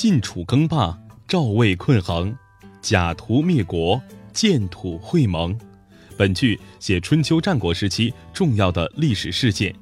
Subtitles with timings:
[0.00, 0.98] 晋楚更霸，
[1.28, 2.34] 赵魏困衡，
[2.80, 4.00] 假途灭国，
[4.32, 5.54] 建土会盟。
[6.16, 9.74] 本句写春秋战国时期重要的历史事件，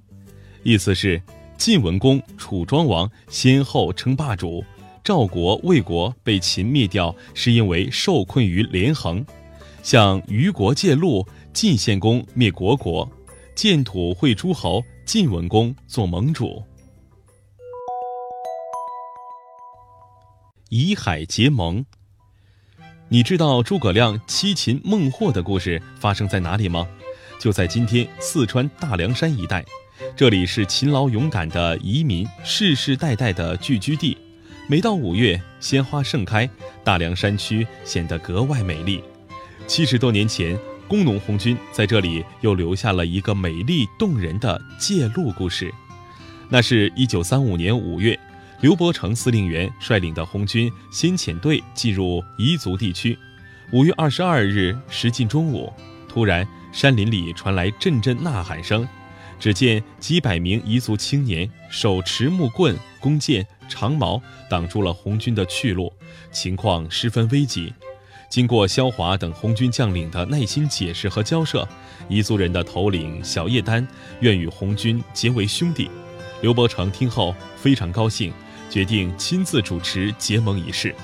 [0.65, 1.23] 意思是
[1.57, 4.65] 晋文公、楚庄王先后称霸主，
[5.04, 9.25] 赵国、魏国被秦灭掉，是因为受困于连横。
[9.85, 13.09] 向虞国借路，晋献公灭虢国，
[13.55, 16.61] 建土会诸侯，晋文公做盟主。
[20.69, 21.85] 以海结盟。
[23.08, 26.86] 你知道诸葛亮七擒孟获的故事发生在哪里吗？
[27.41, 29.64] 就在今天四川大凉山一带，
[30.14, 34.17] 这里是勤劳勇敢的移民世世代代的聚居地。
[34.69, 36.48] 每到五月，鲜花盛开，
[36.84, 39.03] 大凉山区显得格外美丽。
[39.66, 45.72] 七十多年前，工农红军在这里又留下了一个美丽动人的借路故事。
[46.50, 48.19] 那是一九三五年五月。
[48.61, 53.16] 刘伯承司令员率领的红军先遣队进入彝族地区。
[53.70, 55.72] 五月二十二日时近中午，
[56.08, 58.86] 突然山林里传来阵阵呐喊声。
[59.38, 65.92] 只见几百名彝族青年手持木棍、弓箭、长矛，挡住了红军的去路，
[66.33, 67.72] 情况十分危急。
[68.28, 71.66] 经过萧华等红军将领的耐心解释和交涉，
[72.11, 73.86] 彝族人的头领小叶丹
[74.18, 75.88] 愿与红军结为兄弟。
[76.42, 78.33] 刘伯承听后非常高兴。
[78.69, 80.94] 决定亲自主持结盟仪式。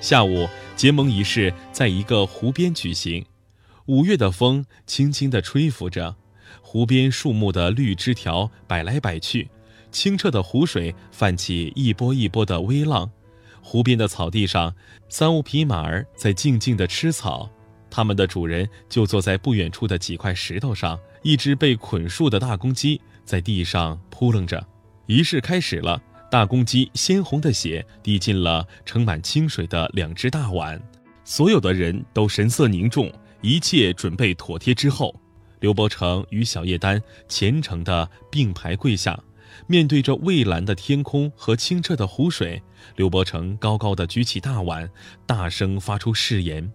[0.00, 3.24] 下午，结盟仪式在一个湖边举行。
[3.86, 6.14] 五月的风轻轻地吹拂着，
[6.60, 9.48] 湖边树木的绿枝条摆来摆去，
[9.90, 13.10] 清澈的湖水泛起一波一波的微浪。
[13.60, 14.74] 湖边的草地上，
[15.08, 17.50] 三五匹马儿在静静地吃草，
[17.90, 20.98] 它们的主人就坐在不远处的几块石头上。
[21.22, 24.64] 一只被捆束的大公鸡在地上扑棱着。
[25.06, 26.00] 仪式开始了。
[26.30, 30.78] 大公鸡鲜红的血滴进了盛满清水的两只大碗，
[31.24, 33.10] 所有的人都神色凝重。
[33.40, 35.14] 一切准备妥帖之后，
[35.60, 39.18] 刘伯承与小叶丹虔诚地并排跪下，
[39.66, 42.60] 面对着蔚蓝的天空和清澈的湖水，
[42.96, 44.90] 刘伯承高高的举起大碗，
[45.24, 46.70] 大声发出誓言：“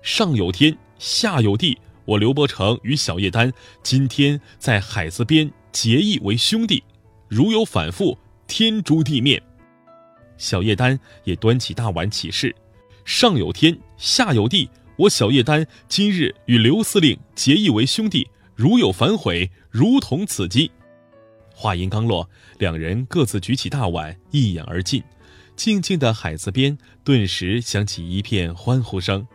[0.00, 1.76] 上有天，下有地，
[2.06, 6.82] 我刘伯承与小叶丹今天在海子边结义为兄弟，
[7.28, 8.16] 如有反复。”
[8.46, 9.42] 天诛地灭，
[10.36, 12.54] 小叶丹也端起大碗起誓：
[13.04, 20.70] 上有天，下有地，我小叶丹今日与刘司令结义为兄弟，如有反悔，如同此鸡。
[21.54, 22.28] 话音刚落，
[22.58, 25.02] 两人各自举起大碗，一饮而尽。
[25.56, 29.26] 静静的海子边，顿时响起一片欢呼声。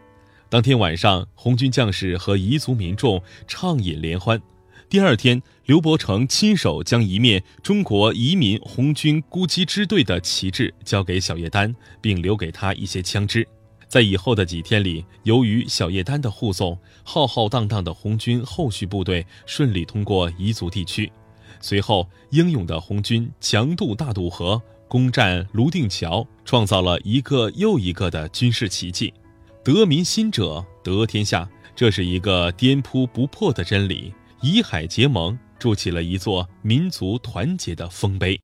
[0.49, 4.41] 当天晚上，红军将士和彝族民众畅饮联欢。
[4.89, 13.47] 第二天，刘伯承亲手将一面中国移民红军孤击支队的旗帜交给小叶丹，并留给他一些枪支。
[13.87, 21.11] 在以后的几天里，由于小叶丹的护送，浩浩荡荡的红军后续部队顺利通过彝族地区。
[21.61, 29.13] 随后，英勇的红军强渡大渡河，攻占泸定桥，创造了一个又一个的军事奇迹。
[29.63, 34.11] 得民心者得天下，这是一个颠扑不破的真理。
[34.41, 38.37] 以海结盟，筑起了一座民族团结的丰碑。